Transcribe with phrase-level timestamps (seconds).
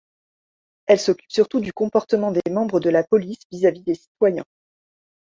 [0.87, 4.45] Elle s’occupe surtout du comportement des membres de la police vis-à-vis des citoyens.